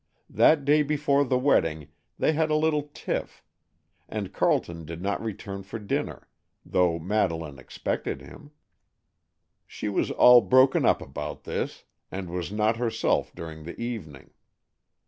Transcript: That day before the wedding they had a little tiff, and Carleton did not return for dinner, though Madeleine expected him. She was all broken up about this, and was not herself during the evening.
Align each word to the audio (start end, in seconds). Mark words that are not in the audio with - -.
That 0.31 0.65
day 0.65 0.81
before 0.81 1.23
the 1.23 1.37
wedding 1.37 1.89
they 2.17 2.33
had 2.33 2.49
a 2.49 2.55
little 2.55 2.89
tiff, 2.91 3.43
and 4.09 4.33
Carleton 4.33 4.83
did 4.83 4.99
not 4.99 5.21
return 5.21 5.61
for 5.61 5.77
dinner, 5.77 6.27
though 6.65 6.97
Madeleine 6.97 7.59
expected 7.59 8.19
him. 8.19 8.49
She 9.67 9.89
was 9.89 10.09
all 10.09 10.41
broken 10.41 10.85
up 10.87 11.03
about 11.03 11.43
this, 11.43 11.83
and 12.09 12.31
was 12.31 12.51
not 12.51 12.77
herself 12.77 13.31
during 13.35 13.61
the 13.63 13.79
evening. 13.79 14.31